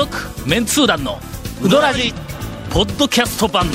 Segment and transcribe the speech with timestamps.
[0.00, 1.18] 続メンツー団の
[1.62, 2.14] ウドラジ
[2.70, 3.66] ポッドキャスト版。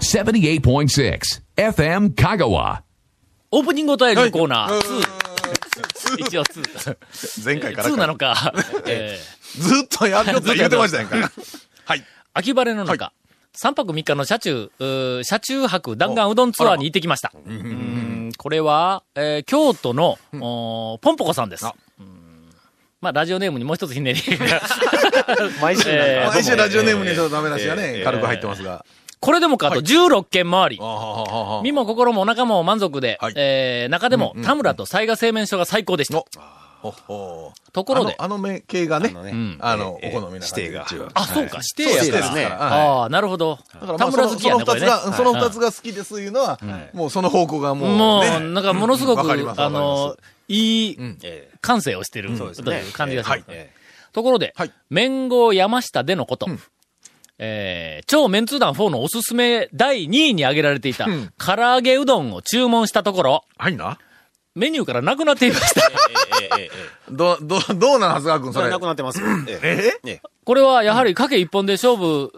[0.00, 1.20] 78.6
[1.56, 2.80] FM Kagawa.
[3.52, 4.80] オープニングお便りのコーナー、
[6.16, 6.96] 2一応2
[7.46, 8.52] 前回から2なのか、
[8.86, 9.62] えー。
[9.62, 11.30] ずっとやるよって言ってましたやんか。
[11.84, 12.04] はい。
[12.32, 13.12] 秋晴れの中、
[13.56, 17.30] 3泊3日の車中、うー車中泊弾丸うどんツアーに行ってきました。
[17.32, 18.32] うん。
[18.36, 21.64] これは、えー京都の、おーポンポコさんです。
[21.64, 21.76] あ。
[22.00, 22.13] うん
[23.04, 24.20] まあ、ラジオネームにもう一つひねり。
[25.60, 26.32] 毎週えー。
[26.32, 28.04] 毎週ラジオネームにちょっとダメ出しがね、えー。
[28.04, 28.82] 軽く入ってますが。
[29.20, 30.80] これでもかと16件回り。
[31.62, 33.34] 身も心もお腹も満足で、はい。
[33.36, 36.24] えー中でも田村と雑賀製麺所が最高でした。
[36.82, 39.30] おほほところで、あの、あの目系がね、あのね。
[39.30, 39.58] うん。
[39.60, 40.86] あの、えーお好みな指定が。
[41.14, 42.04] あ、そうか、指定やから。
[42.04, 42.44] 指定ですね。
[42.44, 42.52] はい。
[42.52, 43.58] ああ、なるほど。
[43.74, 44.86] だからま田あその村好きやね、これね。
[44.86, 46.58] その二つが、その二つが好きですいうのは、
[46.92, 50.16] もうその方向がもう、もう、ねなんかものすごく、わかりますあの、
[50.48, 51.18] いいん。
[51.22, 53.44] ええ感性をしてる、という感じがします。
[53.48, 56.46] ええところで、はい麺号山下でのこと、
[57.38, 63.98] えー超メンツー団4のおすすめ第2位に挙げられていた、ん唐揚げうどんを注文したところ、はいな。
[64.54, 65.80] メニューからなくなっていました。
[65.80, 65.84] え
[66.42, 66.70] ええええ
[67.10, 68.64] えど、ど、どうなん、長谷川君、それ。
[68.66, 69.20] それなくなってます。
[69.48, 72.30] ええこれはやはり賭け一本で勝負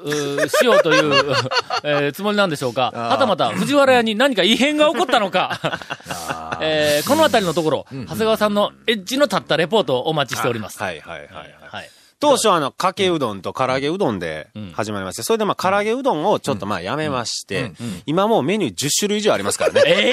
[0.48, 1.12] しようという、
[1.84, 2.92] えーつもりなんでしょうか。
[2.94, 5.58] はたまた藤原屋に何か異変が起こったのか。
[6.62, 10.78] えーこのあたりのところ、長谷川さんのエッジの立ったレポートをお待ちしております。
[10.82, 11.00] はい。
[11.00, 11.20] はい。
[11.20, 11.28] はい。
[11.30, 11.54] はい。
[11.70, 11.90] はい。
[12.18, 17.72] 当初あの、かけうどんと唐揚げうどんで始まりまして、それでまあ唐揚げうどんをちょっとまあやめまして、
[18.06, 19.82] 今もうメニュー10種類以上ありますからね。
[19.86, 20.12] え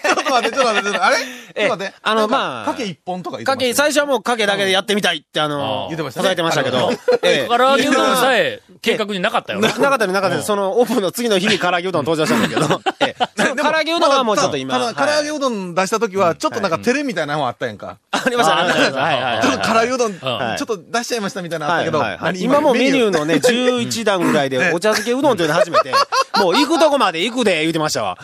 [0.00, 1.16] ちょっと待って、ちょっと待って、ちょっと待って、あれ？
[1.16, 1.94] ちょっと待って。
[2.02, 3.82] あのまあかけ一本とか言ってまかけ、した？
[3.84, 6.28] よ最初はもうかけだけでやってみたいってあの、言ってましたね。
[6.28, 6.90] 答えてましたけど、
[7.22, 7.46] ええ。
[7.54, 9.60] 唐揚げうどんさえ 計画になかったよ。
[9.60, 9.70] な。
[9.70, 10.42] かったね、なかったね。
[10.42, 12.80] そのオープンの次の日に唐揚げうどん登場したんだけど、
[13.86, 14.78] げうどんはもうちょっと今。
[14.78, 17.96] 唐揚げはいうどん出した時は、ちょっとなんか照れみたいなのもあったやんか。
[18.10, 18.72] ありましたね。
[19.42, 20.62] ちょっと唐揚げうどん、ちょはい。
[20.62, 22.02] っと出しちゃいましたみたいなのあったけど、
[22.44, 25.92] 今もうメニューのね、 11段ぐらいでお茶漬けうどんというの始めて、
[26.38, 28.18] もう行くとこまで行くで言うてましたわ。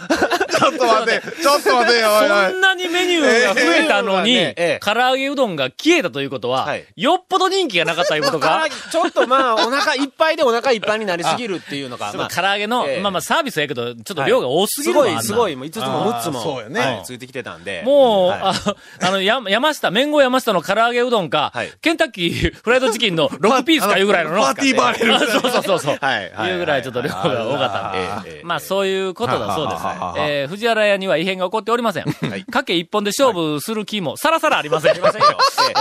[0.62, 2.08] ちょっと待って、ちょっと待ってよ、
[2.50, 2.60] そん。
[2.60, 6.84] なにメニューが増えたのに、唐揚げうどんが消えたということは、はい。
[6.96, 8.64] よっぽど人気がなかったということか。
[8.68, 16.80] げ、ちょっとまあ、お腹いっぱいでお腹いっぱいになりすぎるっていうのが、まあ、唐揚げの、ええまあまあサービスやけど、ちょっと量が多すぎすごい、すごい、もう5つも6つも、そうやね。
[16.80, 17.82] はいついてきてたんで。
[17.84, 18.40] もう、はい。
[18.42, 18.52] あ
[19.00, 21.72] あの、や、山下、麺後山下の唐揚げうどんか、はい。
[21.80, 24.42] ケンタッキーフライドチキンの6ピースかいうぐらいのの。
[24.42, 25.98] パーティーバーレルあそうそうそうそう。
[26.00, 28.20] はいうぐらいちょっと量が多かった。
[28.20, 28.40] んで。
[28.44, 32.04] まあそういうことだそうです藤原屋には異変が起こっておりません。
[32.50, 34.90] かけ一本で勝負する気もさらさらありません。
[34.90, 35.38] ありませんよ。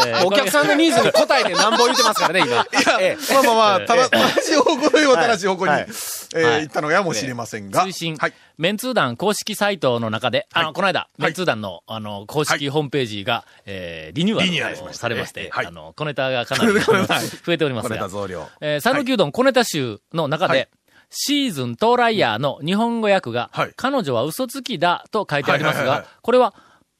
[0.08, 2.48] えーお客さんのニーズに応えてなんぼ言ってますからね、今。
[2.48, 2.66] いや
[3.02, 5.88] ええ、まあまあまあ、ただ、正しい方向といえば正しい方向に、はい
[6.36, 7.86] えはいー行ったのやもしれませんが。
[7.86, 8.34] 推進、はい。
[8.58, 18.48] メンツー団公式サイトの中で、あの、この間、メンツー団の、あの、公式ホームページが、えーリニューアルされまして、はいあの、小ネタがかなり増えておりますがた、増量。
[18.62, 20.68] えー、讃岐うどん小ネタ集の中で、はい
[21.12, 26.54] シーズン到来ヤーの日本語訳が、はい彼女は嘘つきだと書いてありますがこれは、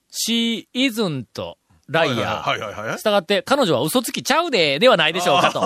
[0.10, 1.58] シーズンと
[1.88, 2.98] ライヤはいはいはいはいー。
[2.98, 5.60] したがって、彼女は嘘つきちゃうで、ではないでしょうかと。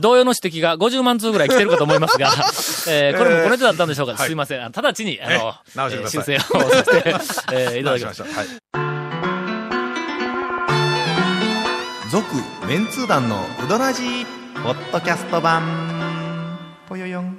[0.00, 2.28] 同様の指摘が50万通ぐらい来てるかと思いますが、
[2.88, 4.64] えーこれも小ネタだったんでしょうか、はいすいません。
[4.64, 7.14] 直ちに、あの、えー修正をさせて、
[7.52, 8.18] えーいただきまし。
[8.18, 8.30] たた。
[8.38, 8.46] はい。
[12.10, 12.26] 続、
[12.68, 14.26] メンツー団のうどらじ
[14.62, 15.91] ポッドキャスト版。
[16.92, 17.38] ぽよよん。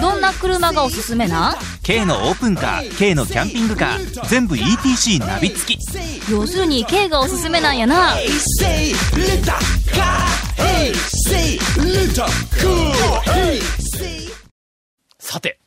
[0.00, 8.14] どんな車がおすすめな K のオープンカー K のキャンピングカー全部 ETC ナビ付き要するに K がおすすめなんやな
[15.18, 15.60] さて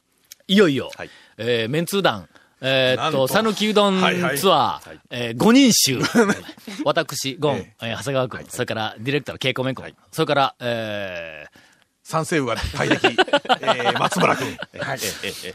[0.48, 1.06] いよいよ、は
[1.38, 2.30] え、メンツーダン
[2.62, 3.28] えーっと、なんと。
[3.28, 4.38] 讃岐うどんはいはい。
[4.38, 6.00] ツアー、えー5人衆。
[6.86, 7.86] 私、ゴン、ええ。
[7.94, 11.60] ー長谷川君、それからディレクターのケイコメンコ、それから、えー
[12.04, 14.58] 三世羽が大敵、 えー、松村君。
[14.80, 15.00] はい。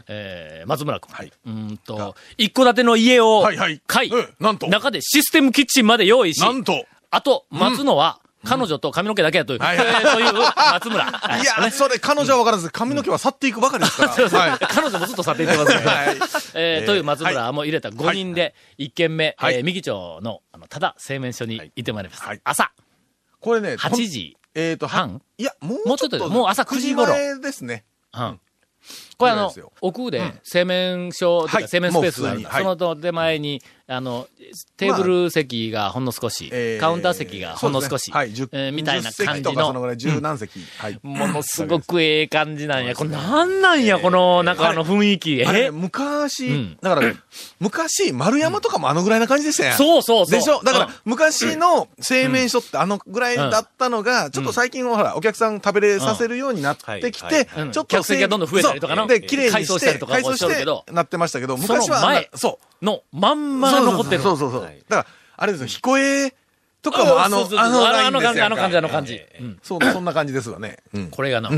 [0.07, 1.13] えー松村君。
[1.13, 1.31] はい。
[1.45, 3.79] うーんと、一戸建ての家をはいはい。
[3.85, 4.33] 買い、うん。
[4.39, 4.67] なんと。
[4.67, 11.05] 中でシステムキッチンまで用意し、なんと、あと、待つのは、彼女と髪の毛だけだという、はいえーという松村。
[11.05, 14.11] はいいや、それ、彼女は分からず、髪の毛は去っていくばかりですから。
[14.11, 14.59] はい。
[14.59, 15.85] 彼女もずっと去っていってますね。
[15.85, 16.21] はいえー
[16.55, 22.23] えーという松村も入れた5人で、1軒目、はいえー右町の、あの、ただ製麺所に行ってまいります。
[22.23, 22.71] はい朝、
[23.39, 25.21] これね、8時えっと、半？
[25.37, 27.85] いや、もうもうちょっともう朝9時頃9前ですね。
[28.11, 28.39] 半。
[29.17, 31.63] これあの奥で製麺所、うはい。
[31.63, 34.27] か製麺スペースがあるもう普通にその手前に、あの、
[34.75, 38.15] テーブル席がほんの少し、えーカウンター席がほんの少し、そうですね。
[38.15, 40.59] はい、10えーみたいな10感じの、席とかそのぐらい、十何席。
[40.77, 40.99] はい。
[41.01, 42.93] ものすごくええ感じなんや。
[42.95, 45.41] これなんなんや、この、なんかあの雰囲気。
[45.41, 45.71] え？
[45.71, 46.77] 昔、うん。
[46.81, 47.13] だから、
[47.59, 49.77] 昔、丸山とかもあのぐらいな感じでしたやん。
[49.77, 50.39] そうそうそう。
[50.39, 50.61] でしょ？
[50.63, 57.29] だからうん、昔の製麺所ってあのぐらいだったのが、ちょっと最近はほら、お客さん食べれさせるようになってきうん。
[57.29, 59.01] てうん、ちょっと客席がどんどん増えたりとかな。
[59.03, 62.85] そうで、綺麗にして、改装したりとか改装しゃるけどしてなってましたけど、昔は前そう。
[62.85, 64.21] のまんまが残ってる。
[64.21, 65.05] そうそうそうだから、
[65.37, 66.33] あれですよ、彦根
[66.81, 69.21] とかもあのあのあの感じ、あの感じ、あの感じ。
[69.39, 69.59] うん。
[69.63, 70.77] そう、そんな感じですわね。
[70.93, 71.07] うん。
[71.09, 71.49] これがの、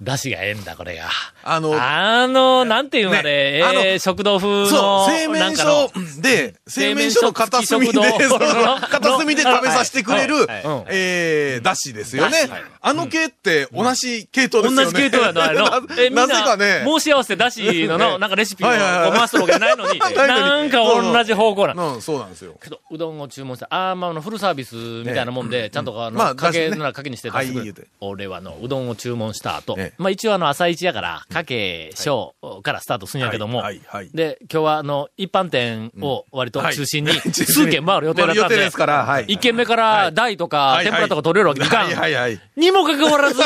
[0.00, 1.08] 出汁がええんだ、これが。
[1.42, 10.46] あの、あの、なんていうんあれ、ねあのえー食堂風の、そう、製麺なんかの所で、製麺所の片隅で、片隅で食べさせてくれる
[10.88, 12.48] えー、だしですよね。
[12.82, 14.84] あの系って同じ系統ですよね。
[14.84, 15.66] 同じ系統やの、あれの。
[16.02, 16.82] え、みんなな、ぜかね。
[16.86, 21.94] 申し合わせてだしの の、なんかレシピをはいはいはいごまストローが ないのに、なんか同じ方向なの。
[21.96, 22.54] うん、そうなんですよ。
[22.62, 23.66] けど、うどんを注文した。
[23.70, 37.20] あーまあ、あの、フルサービスみたいなもんで、ちゃんとあの、まあかけ、ならかけにして出し俺はあの、うどんを注文した後ええ、まあ一応あの、朝一やから、かけ、小からスタートするんやけどもはい、はいはいで、今日はあの、一般店を割と中心に、はい
[37.50, 39.24] 数軒回る予定だったんでです、から、はい。
[39.28, 42.14] 一軒目から大とかはい天ぷらとか取れるわけにいかはいはいん。
[42.14, 42.40] はい。
[42.56, 43.40] にもかかわらず。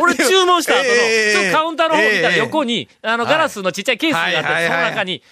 [0.00, 2.68] 俺注文した後の、ええちょっとカウンターの方見たら横に。
[2.68, 5.22] に、あの、ガラスのちっちゃいケースがあって、その中に、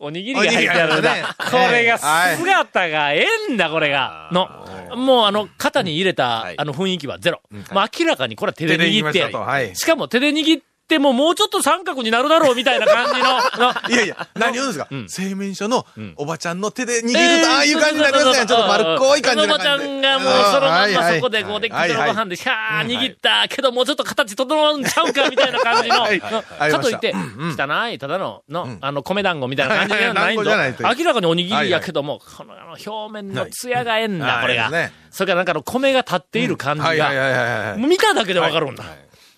[0.00, 1.22] おにぎりが入ってあるんだおにぎりが入って。
[1.22, 4.28] ますこねれが、はい姿がええんだ、これが。
[4.32, 4.96] の。
[4.96, 7.40] もうあの、肩に入れたは、いあの雰囲気はゼロ。
[7.50, 7.64] もう
[8.00, 9.74] 明らかにこれは手で握って。
[9.74, 13.28] しかも手で握ってももうちょっと三角になるだろうみたいな感じの、
[13.72, 13.74] の。
[13.88, 14.88] いやいや、何を言うんですか？
[14.90, 15.08] うん。
[15.08, 16.14] 製麺所のん。
[16.16, 18.46] おばちゃんの手で握ると、えーああいう感じになりますね。
[18.46, 19.76] ちょっと丸っこい感じおばちゃ。
[19.76, 30.96] んがもうそのまんまそこでこうで、はいキロご飯で、ひゃー握ったけど、もうちょっと形整うんちゃうかみたいな感じの、かといって、汚い、ただの、の、あの、米団子みたいな感じじゃないんはないという。
[30.98, 34.70] 明らかにおにぎりやけども、このあの表面の艶がええんだ、はいこれが。
[35.10, 38.84] それからなんかあの米が立っている感じが、見ただけでわかるんだ。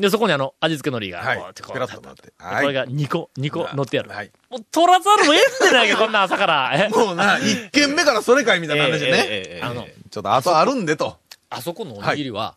[0.01, 1.37] で、そこにあの、味付け海苔が、はい。
[1.39, 4.11] こうここれが2個、2個乗ってやる。
[4.11, 4.31] はい。
[4.49, 5.37] もう取らざるを得ん
[5.71, 6.71] でないか、こんな朝から。
[6.75, 6.89] え？
[6.89, 9.25] もうな、一軒目からそれかいみたいな話でね。
[9.29, 11.19] ええあの、ちょっと後あるんでと。
[11.51, 12.57] あそこのおにぎりは、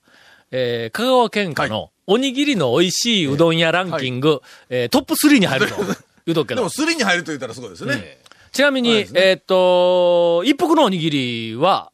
[0.52, 5.86] えー香川県下のおにぎりの美味しいうどん屋ランキング、えートップ3に入ると言
[6.28, 6.70] うとくけどでも、。
[6.70, 8.20] スリに入ると言ったらすごいですね。
[8.52, 11.92] ちなみに、えーっと、一服のおにぎりは、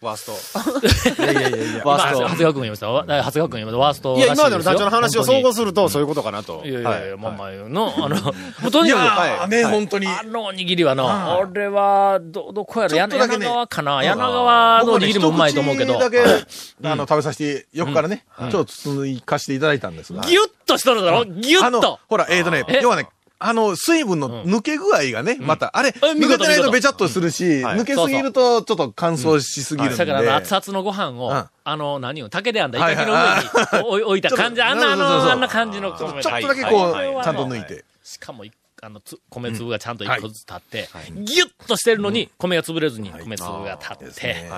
[0.00, 1.22] ワースト。
[1.22, 1.82] いやいやいやいや。
[1.82, 2.20] 今、ワースト。
[2.20, 2.90] 長谷川君言いました。
[2.90, 3.78] わ長谷川君言いました。
[3.78, 4.26] ワーストいや。
[4.34, 6.62] 今までの団長の話を総合本すると、そういうことかなと。
[6.64, 7.16] いやいやいや、はい。
[7.18, 8.16] まあまあの、あの、
[8.60, 8.98] もうとにいか
[9.42, 9.72] く、ね、はい。
[9.72, 10.06] 本当に。
[10.06, 14.02] あのおにぎりはの、俺は、ど、どこやろ、ちょっとだけ柳ね川かな。
[14.02, 20.22] 柳川のおにぎりもうまいと思うけど、だけ、あの、食べさせて、横からね、ちょっと包かせていただいたんですが。
[20.22, 21.24] ギュッとしとるだろ。
[21.24, 23.08] ギュッと、ほら、えーとねえ、要はね、
[23.38, 26.70] あの、水分の抜け具合がね、また、あれ、抜けてないと。
[26.70, 27.78] べちゃっとするし、はい。
[27.78, 30.04] 抜けすぎるとちょっと乾燥しすぎるんで。
[30.04, 31.44] だから熱々のご飯を、うん。
[31.64, 36.22] あの、何を、竹であんだ、板木の上に置いた感じ、あんな、あの、あんな感じの米。
[36.22, 36.72] ちょっとだけはい。
[36.72, 37.84] こう、ちゃんと抜いて。
[38.02, 44.48] しかもい、あの、つ米粒がちゃんと一個ずつ立って、ギュッとしてるのに、米が潰れずに米粒が立って、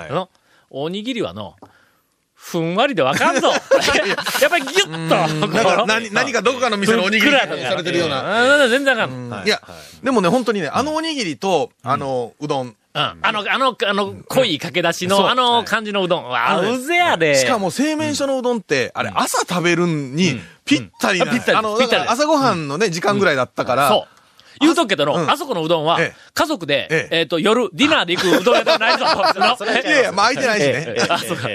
[0.70, 1.56] おにぎりはの、
[2.40, 3.48] ふんわりでわかんぞ。
[3.50, 3.56] や
[4.46, 8.22] っぱりギュッと、なんか何、何かどこかの店のおにぎりにされてるような。
[8.56, 8.68] な。
[8.68, 9.10] 全然あかん。
[9.10, 9.46] うん。
[9.46, 9.60] いや、
[10.02, 12.74] でもね、本当にね、あのおにぎりと、あの、うどん。
[12.94, 16.70] あの、あの、あの、濃いかけ出しの、あの感じのうどん。
[16.72, 17.34] うぜやで。
[17.34, 21.26] しかも、製麺所のうどんって、あれ、朝食べるに、ぴったりな。
[21.26, 21.76] うんぴったりあの、
[22.08, 24.06] 朝ごはんのね、時間ぐらいだったから。
[24.60, 25.30] 言うとくけどの、うん。
[25.30, 27.18] あそこのうどんはええ、家族で、ええ。
[27.20, 29.04] えっと、夜、ディナーで行くうどん屋ではないぞ。
[29.08, 30.94] のいやいや、まあ空いてないしね。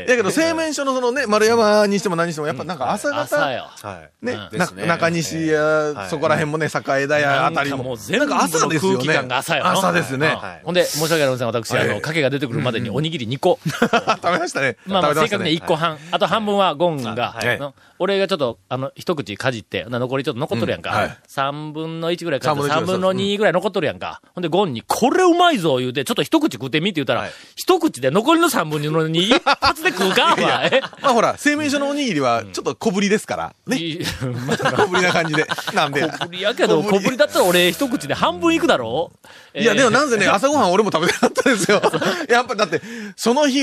[0.07, 3.67] だけど、製麺所のそのね、丸山にしても何にしても、やっぱなんか朝方、朝よ。
[3.81, 4.25] はい。
[4.25, 4.37] ね、
[4.85, 7.83] 中西や、そこら辺もね、栄田やあたりも。
[7.83, 8.97] もう全部のなんか朝ですよね。
[8.97, 10.27] 空気感が朝よの朝ですね。
[10.27, 10.61] はい。
[10.63, 13.59] ほんで、申し訳ありません、私、あの、はいかけが出てくるまでにおにぎり2個。
[13.63, 14.77] 食べましたね。
[14.85, 15.97] まあまあ、食べました正確に1個半。
[16.11, 17.59] あと半分はゴンが、はい。
[17.59, 20.89] の俺がちょっと、あの、一口かじって、な残りちょっと残っとるやんか。
[20.91, 24.21] うんはい3分の1ぐらいかじって、3 3分の1分の2ぐらい残っとるやんか。
[24.35, 30.69] ほんで、ゴンに、これうまいぞ、言うて、ちょっと一口食ってみって言ったら、はい一口で残りの3分の2 一発で食うか、お前。
[30.73, 33.53] えまあほら、製麺所のおにぎりは、ちょっと小ぶりですから。
[33.67, 33.77] ね。
[34.19, 35.45] 小ぶりな感じで。
[35.73, 36.01] なんで。
[36.01, 39.11] 小ぶりやけど、小ぶりだったら俺一口で半分いくだろ？
[39.55, 41.81] いや、でもなんぜね、えー朝ごはん俺も食べてなかったですよ。
[42.27, 42.81] やっぱだって、
[43.15, 43.61] その日、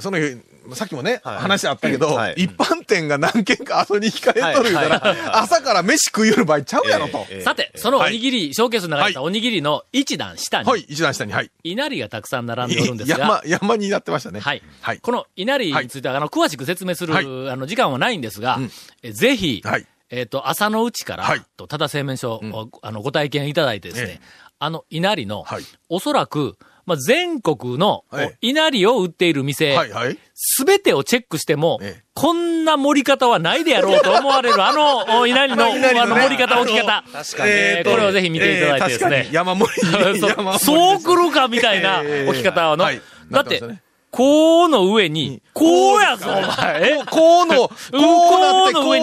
[0.00, 0.36] その日、
[0.74, 1.38] さっきもね、はい。
[1.38, 2.34] 話あったけど、はい。
[2.36, 7.26] 一般店が何軒か後に控えとる言うたら、朝から飯食いよる場合ちゃうやろと。
[7.30, 11.50] ええさて、そのおにぎり、ショーケースの中にあったおにぎりの一段下に、はい、一段下に、はい。
[11.64, 14.40] 稲荷がたくさん並んでおるんですが、山、山になってましたね。
[14.40, 14.62] はい。
[14.80, 14.98] はい。
[15.00, 17.24] この稲荷については、あの、詳しく説明する、はい。
[17.24, 18.70] あの、時間はないんですが、うん。
[19.02, 19.86] えぜひ、はい。
[20.10, 21.42] えっ、と、朝のうちから、はい。
[21.56, 24.50] と、ただ製麺所を、あの、ご体験いただいてですね、え。
[24.58, 25.64] あの、稲荷の、はい。
[25.88, 30.18] おそらく、まあ、全国のはい稲荷を売っている店、はいはい。
[30.34, 37.02] すべてをチェックしても、ええこんな盛り方はないでやろうと思われる、あの、 お稲荷の、あの、盛り方、置き方。
[37.10, 37.50] 確かに。
[37.50, 39.94] えーこれをぜひ見ていただいてですね山盛りに。
[40.20, 42.84] そう山盛りそう来るかみたいなええ置き方の。
[42.84, 43.62] はいだって
[44.10, 46.98] こうの上に、こうやぞ、お前。
[47.00, 47.70] えこうの、こ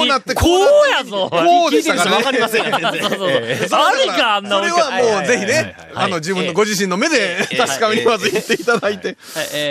[0.03, 1.29] うなって、こうやぞ。
[1.31, 2.17] こうでしたからね。
[2.17, 2.65] わかりません。
[2.65, 3.01] よ、全然。
[3.01, 3.29] そうそうそう。
[3.29, 9.17] ええありか、あんなそれはもうぜひね、はいあの、自分のご自身の目で 確かめにまず言っていただいて。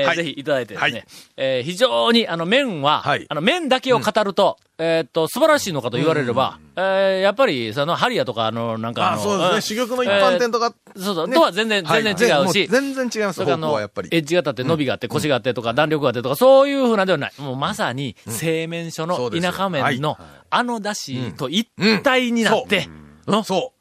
[0.06, 0.16] はい。
[0.16, 0.90] ぜひいただいてですね。
[0.92, 1.04] はい。
[1.36, 3.26] えー非常に、あの、麺は、はい。
[3.28, 9.80] あの、麺だけを語ると、えーっと、素晴らしいのかと言われれば、えーやっぱり、その、ハリアとか、あの、なんかああ、の、そうですね。
[9.80, 10.74] 珠玉の一般店とか。
[10.96, 11.34] そうそう、ね。
[11.34, 14.10] とは全然、全然違うはいし、も全然違います、方向はやっぱり。
[14.12, 17.32] エッジが立って、伸びがあって、腰があってとか、弾力があってとか、そういうふうなではない。
[17.38, 20.18] もうまさに、製麺所の田舎麺の、
[20.50, 21.66] あの出汁と一
[22.02, 22.86] 体になって、
[23.26, 23.44] うん。
[23.44, 23.72] そ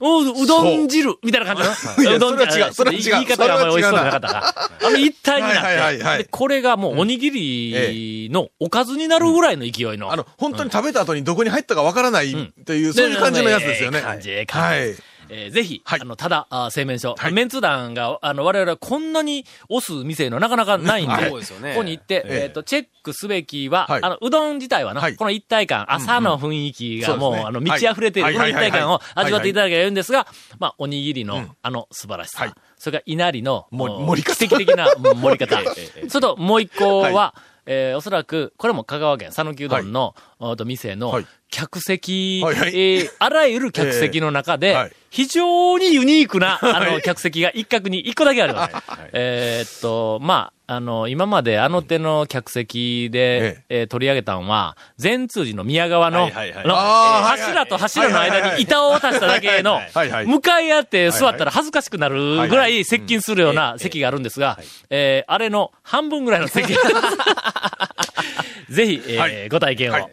[0.00, 1.64] おううどん汁みたいな感
[1.96, 3.02] じ いやのうどんそれは違うそれは違う。
[3.02, 4.70] 言い方があんまり美味しそうじゃなかったが。
[4.82, 6.14] あの一体になはいはいはいはい。
[6.14, 10.08] って、でこれがもうおにぎりのおかずになるぐらいの勢いの。
[10.08, 10.10] う。
[10.10, 13.98] あの、本当に食べた後にどこに入ったかわからないという、そういう感じのやつですよね。
[13.98, 14.78] ええ感じ、ええ感じ。
[14.78, 14.96] はい。
[15.30, 16.00] えーぜひ、はい。
[16.00, 17.32] あの、ただ、あ製麺所、はい。
[17.32, 21.40] メンツ団が、あの、我々はこんなに押す店のなかなかないんで、こ
[21.76, 22.42] こに行って、ええ。
[22.44, 24.02] えっ、と、チェックすべきは、はい。
[24.02, 25.16] あの、うどん自体はな、はい。
[25.16, 28.34] この一体感、朝の雰囲気がもう、あの、満ち溢れている、はい。
[28.34, 30.26] この一体感を味わっていただければいいんですが、
[30.58, 32.52] まあ、おにぎりの、あの、素晴らしさ、はい。
[32.76, 34.36] それから稲荷の、もお盛り方。
[34.36, 35.60] 奇跡的な盛り方。
[36.08, 37.34] それと、もう一個は、は
[37.72, 42.70] えーおそらく、これも香川県、讃岐うどんの、おと店のはい、客席、はいはい。
[42.70, 44.92] えーあらゆる客席の中で、ええはい。
[45.10, 48.74] 非常にユニークな、あの、客席が一角に一個だけあります。
[49.12, 59.80] えーっと、まあ、あの、今まであの手の客席で、えー取り上げたのは、善通寺の宮川の、柱と柱の間に板を渡しただけの、
[60.26, 64.60] 向かい合って座ったら恥ずかしくなるぐらい接近するような席があるんですが、
[64.90, 66.72] えーあれの半分ぐらいの席。
[68.70, 69.48] ぜひ、えーはい。
[69.48, 69.94] ご体験を。
[69.94, 70.08] はい。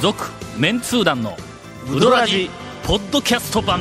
[0.00, 1.36] 続、メンツー団の
[1.92, 2.48] ウドラジ
[2.84, 3.80] ポッドキャスト版。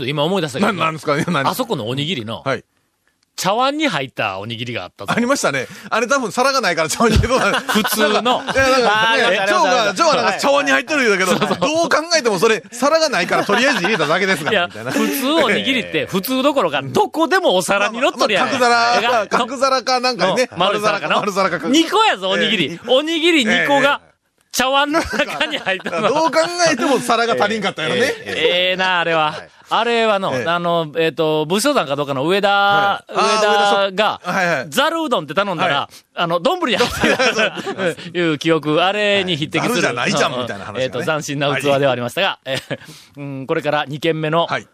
[0.00, 1.14] けど今思い出したけな、ど、なんですか？
[1.44, 2.64] あそこのおにぎりの、はい。
[3.38, 5.66] 茶碗に入ったおにぎりがあったぞありましたね。
[5.90, 8.08] あれ多分皿がないから茶碗に入れて 普通の。
[8.16, 14.90] いや、なんか蝶が、ありました蝶はなんか茶碗に入ってる言うだけど、どう考えてもそれ、皿がないからとりあえず入れただけですから、みたいな。
[14.90, 18.48] 普通おにぎりって、普通どころか、どこでもお皿に乗っとるやん。
[18.48, 20.48] 角皿か、角皿かなんかにね。
[20.56, 21.16] 丸皿かの。
[21.20, 21.58] 丸皿か。
[21.58, 22.80] 2個やぞ、おにぎりえ。
[22.88, 24.05] おにぎり2個がえ、
[24.56, 26.08] 茶碗の中に入ったの。
[26.08, 26.38] どう考
[26.72, 28.14] えても皿が足りんかったやろね。
[28.24, 29.34] ええな、あれは。
[29.68, 39.80] あれはの、ええあの、えっ、と、武将山かどうかの上田、上田が、はいはいざるうどんって頼んだら、はあの、丼に入ってる、 いう記憶、あれに匹敵する。
[39.82, 42.78] じゃないじゃんうみたいな話えっ、と、斬新な器ではありましたが、えー
[43.18, 44.66] うん、これから2軒目の、はい。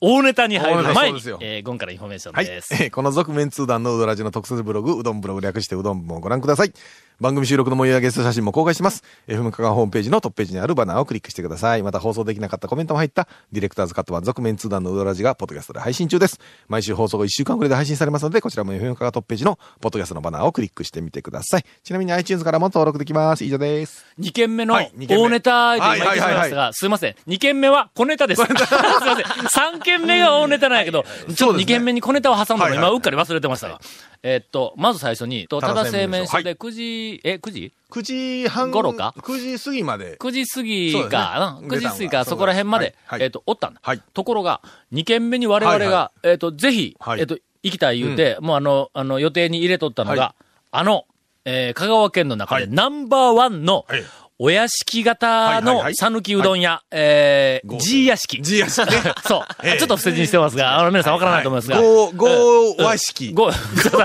[0.00, 2.44] 大ネタに入る前にえー、ゴンからインフォメーションはい。
[2.44, 2.74] です。
[2.74, 6.72] えーこの続麺通団のうどらじの特設ブログ、うどんブログ略してうどんもご覧ください。
[7.18, 9.02] 番組収録の模様やゲスト写真も公開してます。
[9.26, 11.82] FM 香川ホームページのトップページにあるバナーをクリックしてください。
[11.82, 16.38] また放送できなかったコメントも入った、ディレクターズカット版続面通談のうどらじが、ポッドキャストで配信中です。
[16.68, 21.64] 毎週放送後1週間くらいで配信されますので、こちらも FM 香川トップページのポッドキャストのバナーをクリックしてみてください。
[21.82, 23.44] ちなみに iTunes からも登録できます。
[23.44, 24.04] 以上です。
[24.20, 24.90] 2軒目の大
[25.30, 27.16] ネタで今言ってしましたが、すいません。
[27.26, 28.44] 2軒目は小ネタです。
[28.44, 29.24] すいません。
[29.78, 33.80] 3軒目が大ネタなんやけど、ちょっと2軒目に小ネタを挟んだの今うっかり忘れてましたが。
[34.22, 40.16] えっと、まず最初に、とただ製麺所で9時、え、9時？9時半頃か ?9 時過ぎまで。
[40.16, 43.22] 9時過ぎか、うん9時過ぎか、そこら辺まで、はいはい。
[43.22, 43.80] えっと、おったんだ。
[43.82, 44.02] はい。
[44.12, 44.60] ところが、
[44.92, 47.20] 2軒目に我々が、はいはえっと、ぜひ、はい。
[47.20, 50.34] えっと、行きたい言うて、もうあの、あの、予定に入れとったのが、は
[50.70, 51.06] あの、
[51.44, 52.74] えー香川県の中ではい。
[52.74, 54.04] ナンバーワンの、はい
[54.38, 58.42] お屋敷型の讃岐うどん屋、えー、G 屋敷。
[58.42, 59.14] G 屋敷ね。
[59.26, 59.46] そう。
[59.62, 61.80] ええちょっと不正にしてますが、あの、皆さんわからないと思いますが。
[61.80, 63.32] ご、ご和式。
[63.32, 63.98] ご、ちょっと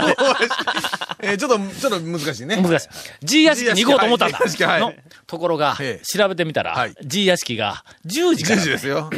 [1.22, 2.56] えーちょっと、ちょっと難しいね。
[2.62, 2.88] 難しい。
[3.24, 4.40] G 屋敷に行こうと思ったんだ。
[4.80, 4.94] の
[5.28, 8.62] ところがええ、調べてみたら、はい G 屋敷が10時か10ら。
[8.62, 9.10] 時ですよ。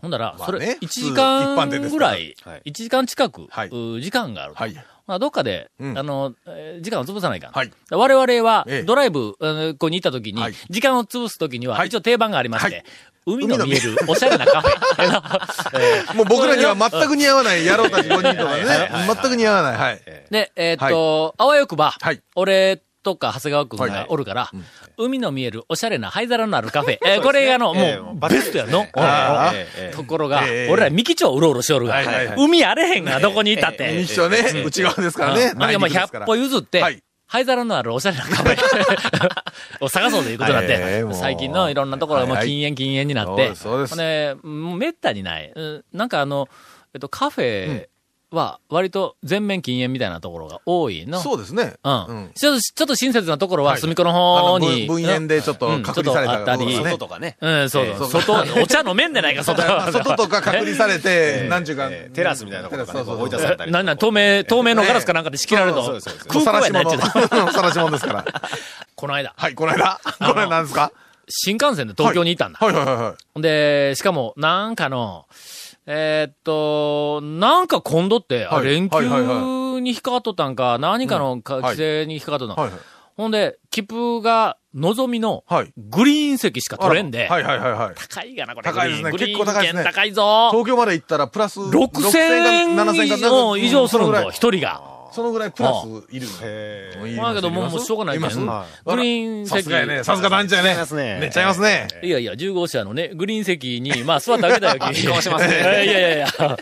[0.00, 3.48] ほんだら、それ、まあね1時間ぐらいはい、1時間近く、
[4.00, 4.58] 時間があると。
[4.58, 4.84] はい。
[5.06, 7.52] まあ、どっかで、うんあの、えー時間を潰さないかん。
[7.52, 12.84] はい我々はええ、ドライブ、あのこうに行った時に、はい時間を潰す時には、はい一応定番がありまして、はい
[13.26, 14.70] 海の見えるおしゃれなカフェ。
[15.78, 18.90] えーもう僕らには全く似合わない野郎たち5人とかね。
[19.06, 19.76] 全く似合わない。
[19.76, 20.00] はい。
[20.30, 24.50] で、えーっと、あわよくば、はい俺とか長谷川くんがおるから、
[24.96, 26.98] 海の見えるおしゃれな灰皿のあるカフェ。
[27.06, 28.86] えーこれがあの、ええもう、ベストやの？
[29.92, 32.02] ところが、ええ俺ら三木町うろうろしおるが、
[32.36, 34.00] 海あれへんが、どこにいたって。
[34.00, 35.52] 一緒ね、内側ですからね。
[35.58, 35.78] あです
[36.12, 36.26] から。
[36.26, 37.02] 100歩譲って、はい。
[37.26, 38.58] 灰皿のあるおしゃれなカフェ。
[39.80, 43.96] を探そうということになって、最近のいろんなところがもう禁煙禁煙になって、そうです。
[43.96, 45.52] めったにない。
[45.54, 45.84] うん。
[45.92, 46.48] なんかあの、
[46.92, 47.86] えっと、カフェ
[48.30, 51.20] は割と全面禁煙みたいなところが多いの。
[51.20, 51.74] そうですね。
[51.82, 52.04] うん。
[52.06, 54.86] うんちょっと、ちょっと親切なところははい隅っこのあ方のに。
[54.86, 57.36] 分分煙でちょっとうん隔離されたり外とかね。
[57.40, 58.08] うん、そうそう。
[58.10, 58.32] 外、
[58.62, 67.00] お茶飲めんでないか、外まあ 外とか隔離されて、なんちゅうかえーテラスみたいなところとかねそうそうそう追い出されたりなんなん、透明、透明のガラスかなんかで仕切られるとそうそうそう、空港やなっちゅう
[67.46, 68.24] のさらし者ですから。
[68.94, 70.00] この間、はい、この間。
[70.18, 70.92] これなんですか？
[71.32, 72.58] 新幹線で東京にいたんだ。
[72.60, 73.14] はいはいはいはい。
[73.34, 75.26] ほんで、しかも、なんかの、
[75.92, 82.80] えーっと、なんか今度って、あはい連休に引っかかっとったんか、何かの規制に引っかかっとったんはいはい。
[83.16, 87.94] ほんで、切符が、のぞみのはい、グリーン席しか取れんで、はいはいはいはい。
[87.96, 88.70] 高いがな、これ。
[88.70, 90.50] 高いですね結構高いですね高いぞ。
[90.52, 94.99] 東京まで行ったらプラス6000円か7000かの以上するんぞ、そのぐらい一人が。
[95.12, 97.22] そのぐらいプラスいるの。
[97.22, 98.50] まあけどもうしょうがないけん。
[98.50, 99.58] あグリーン席。
[99.58, 100.04] さすがやね。
[100.04, 100.74] さすが団長やね。
[100.74, 101.18] いますね。
[101.20, 101.88] めっちゃいますね。
[102.02, 105.04] いやいや、10号車のね、グリーン席に、まあ座って あげたよ、君。
[105.04, 105.54] 顔してますね。
[105.54, 106.56] いやいやいや。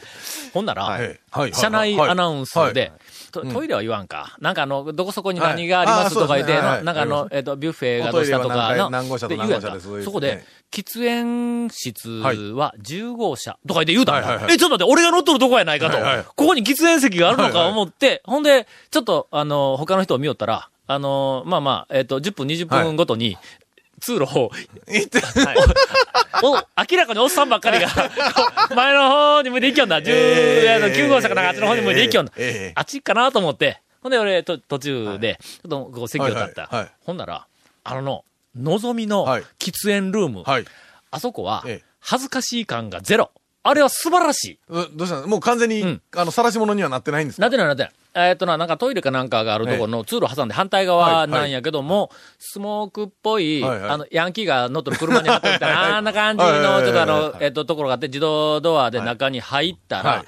[0.53, 1.19] ほんなら、はい。
[1.31, 2.75] はい車内アナウンスはい。
[2.75, 2.93] で、
[3.33, 4.37] トトイレは言わんか。
[4.41, 9.69] なんかあの、どこそこに何がありますとか言って、ななんかあの、えっと、ビュッフェがどうしたとかの、何号車とで言うやんか。
[9.69, 10.45] 何号車でそこでね、
[10.83, 14.27] 喫煙室は10号車とか言って言うたんだ。
[14.29, 15.97] はいはいはいえ、ちょっと待って、俺が乗っとるとこやないかと。
[15.97, 23.37] はいはいここに喫煙席があるのかはいはい思って、ほんで、ちょっと、あの、他の人を見よったら、あの、まあまあ、えっと、10分、20分ごとに、
[24.01, 24.51] 通路を、
[24.89, 25.21] 行って
[26.43, 27.89] お、明らかにおっさんばっかりが、
[28.75, 29.99] 前の方に向いて行きよんだ。
[30.01, 32.33] 10、えーあの9号車かなんかあっちの方に向いて行きよんだ。
[32.37, 33.81] えーえーあっちかなと思って。
[34.03, 36.63] ほんで俺、と途中で、ちょっとこう席を立った。
[36.63, 37.47] はいはいはいほんなら、
[37.85, 38.25] あのの、
[38.59, 39.43] のぞみのはい。
[39.59, 40.65] 喫煙ルーム、はい。
[41.11, 43.31] あそこはええ、恥ずかしい感がゼロ。
[43.65, 44.59] あれは素晴らしい。
[44.69, 45.27] うどうしたの？
[45.27, 47.43] もう完全にうん、あの、晒し物にはなってないんですか？
[47.43, 47.93] なってないなってない。
[48.15, 53.91] えーっとな、なんかトイレかなんかがあるところの通路挟んで反対側なんやけども、スモークっぽい、はいはい。
[53.91, 56.63] あの、ヤンキーが乗ってる車に貼ってみたいな、あんな感じはいはい。
[56.63, 60.05] の、はいちょっとあのはい、えーっと、ところがあって、自動ドアで中に入ったはい。
[60.05, 60.25] ら、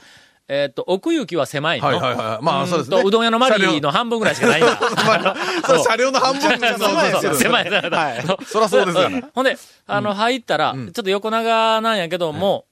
[0.53, 1.87] えーっと、奥行きは狭いの。
[1.87, 2.45] はいはいはい。
[2.45, 3.01] まあそうですね。
[3.05, 4.77] うどん屋のマリーの半分ぐらいしかないんだ。
[5.65, 7.67] それ車両の半分じゃそうそうそう、狭い。
[7.67, 7.71] い。
[7.71, 8.25] 狭い。
[8.45, 9.25] そらそうですよね。
[9.33, 12.65] ほんで、あの、入ったら、ちょっと横長なんやけども、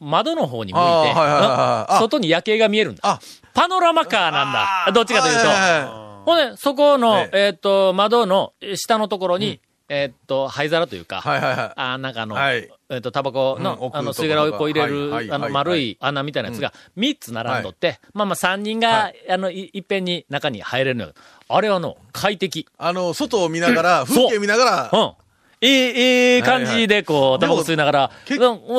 [0.00, 3.00] 窓の方に向いて、あーはいはいはいはいあ外に夜景が見えるんだ。
[3.04, 3.20] あ、
[3.52, 4.52] パノラマカーなん
[4.86, 4.92] だ。
[4.94, 5.46] どっちかというと。
[5.48, 11.54] はほんで、そこの、ええっ、と、窓のえー下のところに、えっ、と、灰皿というか、いはいはい。
[11.54, 21.12] あーなんかあの、はいえっ、と、タバコの、うん奥あの、吸い殻をこう入れる、あの、はいはいはい丸い穴みたいなやつが、3つ並んどって、まあまあ3人が、はあの、いいっぺんに中に入れるのよ。
[21.48, 22.66] あれはの、快適。
[22.76, 25.12] あの、外を見ながら、風景見ながら、うん。
[25.60, 28.10] ええ、ええ感じで、こう、タバコ吸いながら、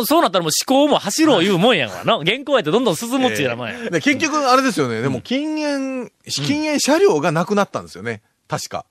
[0.05, 2.19] そうなったらもう思考も走ろう言うもんやんかな。
[2.23, 3.89] 原稿やってどんどん進むっちゅうようなもんや。
[3.89, 5.01] で結局、あれですよね。
[5.01, 8.21] でも、禁煙、禁煙車両がなくなったんですよね。
[8.47, 8.85] 確か。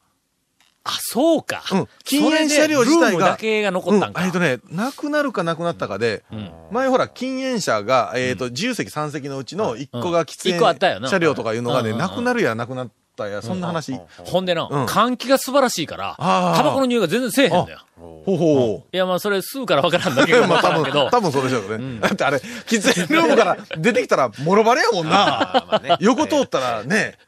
[0.88, 1.62] あ、そうか。
[1.70, 4.20] うん禁煙車両自体がだけが残ったんか。
[4.22, 6.24] うんえっとね、なくなるかなくなったかで、
[6.70, 13.98] 前ほら、禁煙車が、えっと、自由席3席のうちの1個が喫一個あったよな煙車両とかいうのがね、うんうんうんなくなるやなくなったや、そんな話。
[14.24, 17.79] ほんでの、うん換気が素晴らしいから、あータバコの匂いが全然せえへんのよ。
[17.98, 18.96] ほうほう。
[18.96, 21.98] いや、まあ、それ吸うからわからんだけど、 まあ多分、、多分そうでしょうね。
[22.01, 25.81] だってあれ、喫煙ルームから出てきたら、もろバレやもんな。
[26.01, 27.18] 横通ったらね、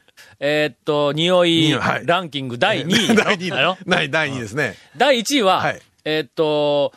[0.40, 1.70] えーっと、匂い
[2.04, 3.14] ランキング第2位。
[3.14, 3.88] 第2 だよ位。
[3.88, 4.74] ない、第2位ですね。
[4.96, 6.92] 第1位は、はいえーっと、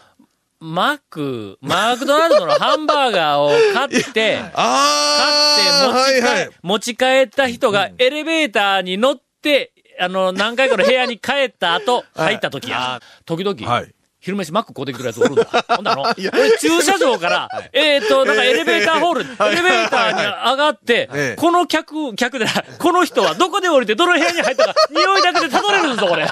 [0.62, 6.50] マック、マクドナルドのハンバーガーを買って、 あ買って持ち帰,、はいはい。
[6.62, 13.02] 持ち帰った人がエレベーターに乗って、あの、何回かの部屋に帰った後、入った時や。
[13.26, 15.44] 時々、はい昼飯マック買うてきてるやつおるんだ。
[15.76, 16.14] ほんなの、俺
[16.58, 22.46] 駐車場から、 えーっと、なんかエレベーターホール、 エレベーターに上がって、ええこの客、客で
[22.80, 26.26] この人はどこで降りてどの部屋に入ったか、匂いだけでたどれるんぞ、これ。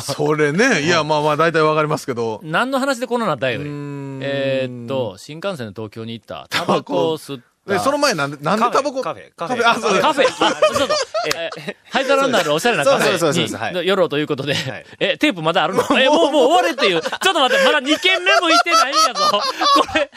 [0.00, 2.40] それね、いや、まあまあ、大体わかりますけど。
[2.42, 3.70] 何の話でこんなのなったんやうーで。
[3.70, 7.49] んえーっと、新幹線で東京に行った、タバコを吸った。
[7.66, 9.02] で、その前なんで、なんでタバコ？
[9.02, 9.68] カフェカフェ。
[9.68, 10.94] あ、そうカフェ、あ、ちょっと、
[11.36, 14.54] えー、灰皿になるおしゃれなカフェに寄ろうということで。
[14.54, 14.56] い、
[14.98, 15.84] え、テープまだあるの？
[15.98, 17.00] え、もう、もう終われっていう。
[17.00, 19.20] ちょっと待って、まだ2件目もいてないんやぞ。
[19.30, 19.42] こ
[19.94, 20.10] れ、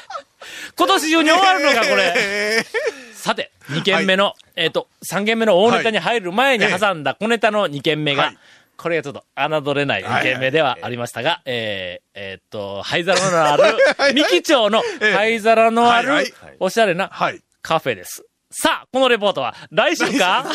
[0.77, 2.65] 今年中に終わるのか、これ。
[3.13, 8.37] さて、2件目の、えっと、3件目の大ネタに入る前に挟んだ小ネタの2件目がはい、
[8.83, 9.23] これがちょっと
[9.63, 13.77] 侮れない2件目ではありましたが、えー、えーっと、灰皿のある、
[14.13, 16.11] 三木町の灰皿のある
[16.59, 17.39] おしゃれなはい。
[17.61, 18.25] カフェです。
[18.51, 20.45] さあ、このレポートは来週か？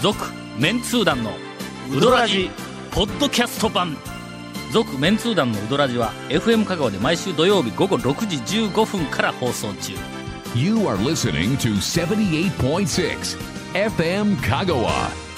[0.00, 0.16] 続
[0.58, 1.34] メンツー団の
[1.94, 2.50] ウドラジ
[2.90, 3.98] ポッドキャスト版。
[4.72, 9.92] 続メンツー団のウドラジは FM 香川で毎週土曜日午後6時15分から放送中。
[10.54, 15.29] You are listening to 78.6 FM Kagawa.